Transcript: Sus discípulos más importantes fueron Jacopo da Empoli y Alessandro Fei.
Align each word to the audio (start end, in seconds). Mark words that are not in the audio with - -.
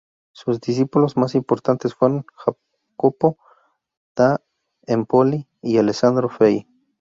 Sus 0.31 0.59
discípulos 0.59 1.15
más 1.15 1.35
importantes 1.35 1.93
fueron 1.93 2.25
Jacopo 2.33 3.37
da 4.15 4.41
Empoli 4.87 5.47
y 5.61 5.77
Alessandro 5.77 6.27
Fei. 6.27 6.65